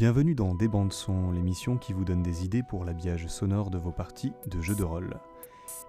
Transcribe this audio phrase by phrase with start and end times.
[0.00, 3.76] Bienvenue dans Des bandes son, l'émission qui vous donne des idées pour l'habillage sonore de
[3.76, 5.20] vos parties de jeux de rôle.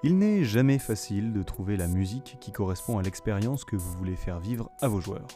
[0.03, 4.17] Il n'est jamais facile de trouver la musique qui correspond à l'expérience que vous voulez
[4.17, 5.27] faire vivre à vos joueurs.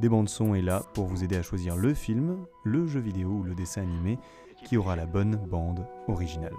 [0.00, 3.28] Des bandes son est là pour vous aider à choisir le film, le jeu vidéo
[3.28, 4.18] ou le dessin animé
[4.64, 6.56] qui aura la bonne bande originale.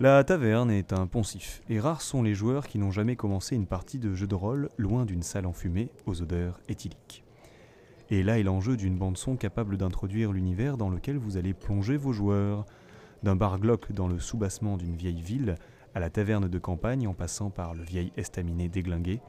[0.00, 3.68] La taverne est un poncif, et rares sont les joueurs qui n'ont jamais commencé une
[3.68, 7.22] partie de jeu de rôle loin d'une salle enfumée aux odeurs éthyliques.
[8.10, 12.12] Et là est l'enjeu d'une bande-son capable d'introduire l'univers dans lequel vous allez plonger vos
[12.12, 12.66] joueurs.
[13.22, 15.54] D'un bar glauque dans le soubassement d'une vieille ville,
[15.94, 19.20] à la taverne de campagne en passant par le vieil estaminet déglingué,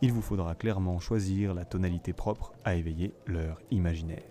[0.00, 4.22] il vous faudra clairement choisir la tonalité propre à éveiller leur imaginaire.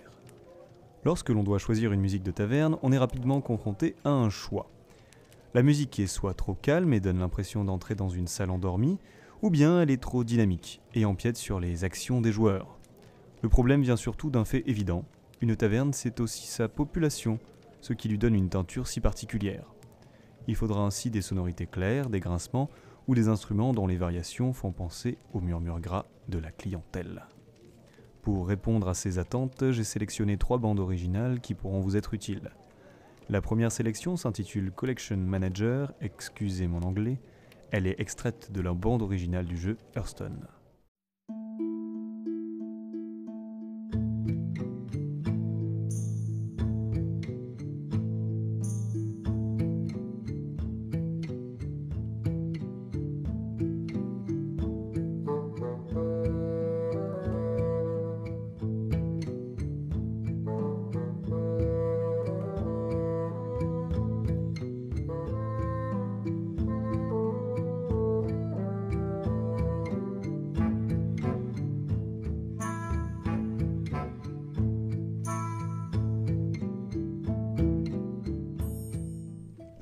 [1.03, 4.67] Lorsque l'on doit choisir une musique de taverne, on est rapidement confronté à un choix.
[5.55, 8.99] La musique est soit trop calme et donne l'impression d'entrer dans une salle endormie,
[9.41, 12.77] ou bien elle est trop dynamique et empiète sur les actions des joueurs.
[13.41, 15.05] Le problème vient surtout d'un fait évident.
[15.39, 17.39] Une taverne, c'est aussi sa population,
[17.79, 19.73] ce qui lui donne une teinture si particulière.
[20.49, 22.69] Il faudra ainsi des sonorités claires, des grincements
[23.07, 27.27] ou des instruments dont les variations font penser au murmure gras de la clientèle.
[28.23, 32.51] Pour répondre à ces attentes, j'ai sélectionné trois bandes originales qui pourront vous être utiles.
[33.27, 37.17] La première sélection s'intitule Collection Manager, excusez mon anglais,
[37.71, 40.45] elle est extraite de la bande originale du jeu Hearthstone.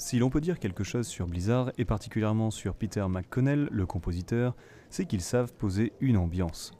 [0.05, 4.53] Si l'on peut dire quelque chose sur Blizzard, et particulièrement sur Peter McConnell, le compositeur,
[4.89, 6.73] c'est qu'ils savent poser une ambiance.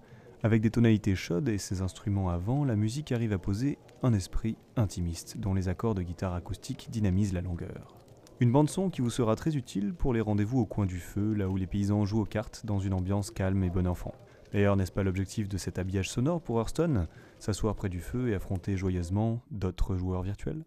[0.44, 4.58] Avec des tonalités chaudes et ses instruments avant, la musique arrive à poser un esprit
[4.76, 7.96] intimiste, dont les accords de guitare acoustique dynamisent la longueur.
[8.42, 11.48] Une bande-son qui vous sera très utile pour les rendez-vous au coin du feu, là
[11.48, 14.14] où les paysans jouent aux cartes dans une ambiance calme et bon enfant.
[14.52, 17.08] D'ailleurs, n'est-ce pas l'objectif de cet habillage sonore pour Hearthstone?
[17.40, 20.66] S'asseoir près du feu et affronter joyeusement d'autres joueurs virtuels?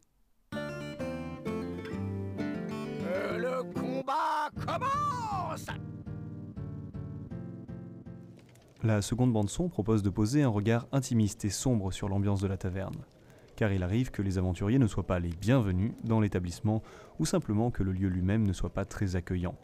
[8.87, 12.57] La seconde bande-son propose de poser un regard intimiste et sombre sur l'ambiance de la
[12.57, 13.05] taverne,
[13.57, 16.85] car il arrive que les aventuriers ne soient pas les bienvenus dans l'établissement
[17.19, 19.57] ou simplement que le lieu lui-même ne soit pas très accueillant.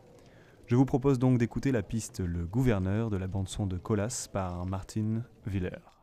[0.66, 4.66] Je vous propose donc d'écouter la piste Le gouverneur de la bande-son de Colas par
[4.66, 6.01] Martin Willer.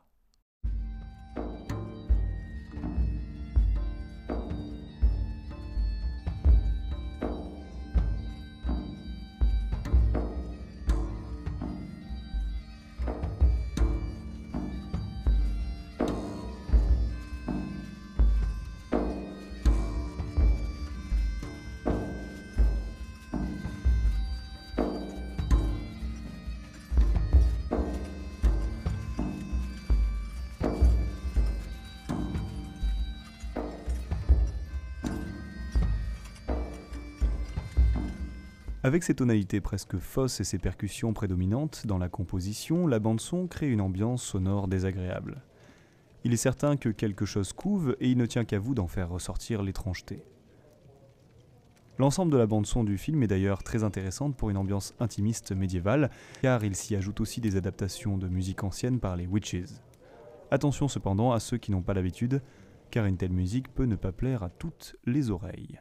[38.90, 43.70] Avec ses tonalités presque fausses et ses percussions prédominantes dans la composition, la bande-son crée
[43.70, 45.44] une ambiance sonore désagréable.
[46.24, 49.12] Il est certain que quelque chose couve et il ne tient qu'à vous d'en faire
[49.12, 50.24] ressortir l'étrangeté.
[52.00, 56.10] L'ensemble de la bande-son du film est d'ailleurs très intéressante pour une ambiance intimiste médiévale,
[56.42, 59.84] car il s'y ajoute aussi des adaptations de musique ancienne par les Witches.
[60.50, 62.42] Attention cependant à ceux qui n'ont pas l'habitude,
[62.90, 65.80] car une telle musique peut ne pas plaire à toutes les oreilles.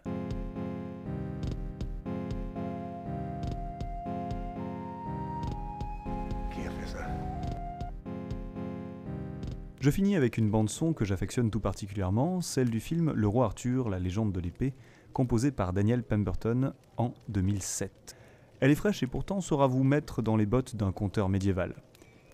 [9.80, 13.88] Je finis avec une bande-son que j'affectionne tout particulièrement, celle du film Le roi Arthur,
[13.88, 14.74] la légende de l'épée,
[15.12, 18.16] composée par Daniel Pemberton en 2007.
[18.58, 21.76] Elle est fraîche et pourtant saura vous mettre dans les bottes d'un conteur médiéval.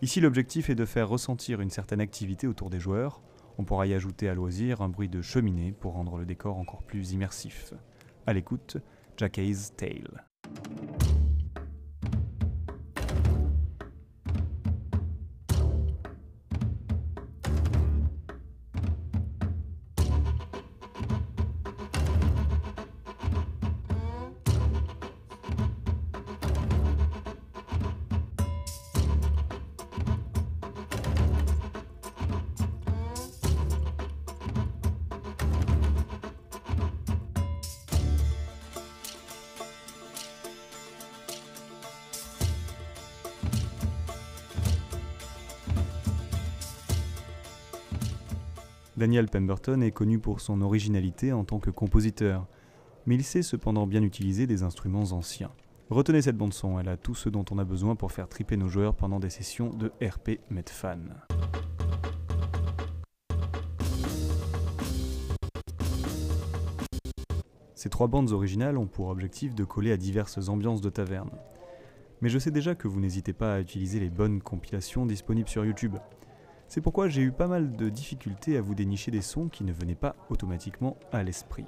[0.01, 3.21] Ici, l'objectif est de faire ressentir une certaine activité autour des joueurs.
[3.59, 6.83] On pourra y ajouter à loisir un bruit de cheminée pour rendre le décor encore
[6.83, 7.75] plus immersif.
[8.27, 8.79] À l'écoute,
[9.19, 10.25] Jackay's Tale.
[48.97, 52.47] Daniel Pemberton est connu pour son originalité en tant que compositeur,
[53.07, 55.51] mais il sait cependant bien utiliser des instruments anciens.
[55.91, 58.57] Retenez cette bande son, elle a tout ce dont on a besoin pour faire triper
[58.57, 61.01] nos joueurs pendant des sessions de RP Medfan.
[67.75, 71.33] Ces trois bandes originales ont pour objectif de coller à diverses ambiances de taverne.
[72.21, 75.65] Mais je sais déjà que vous n'hésitez pas à utiliser les bonnes compilations disponibles sur
[75.65, 75.97] YouTube.
[76.75, 79.73] C'est pourquoi j'ai eu pas mal de difficultés à vous dénicher des sons qui ne
[79.73, 81.67] venaient pas automatiquement à l'esprit.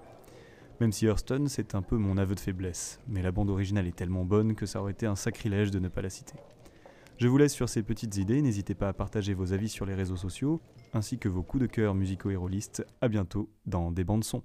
[0.80, 3.94] Même si Hurston, c'est un peu mon aveu de faiblesse, mais la bande originale est
[3.94, 6.34] tellement bonne que ça aurait été un sacrilège de ne pas la citer.
[7.18, 9.94] Je vous laisse sur ces petites idées, n'hésitez pas à partager vos avis sur les
[9.94, 10.60] réseaux sociaux,
[10.92, 12.84] ainsi que vos coups de cœur musico-hérolistes.
[13.00, 14.42] À bientôt dans des bandes sons.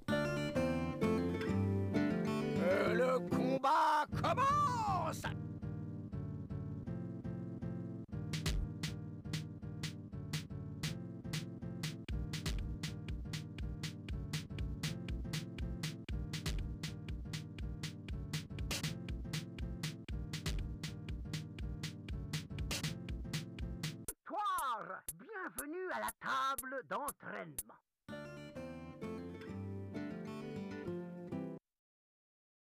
[25.92, 27.74] À la table d'entraînement.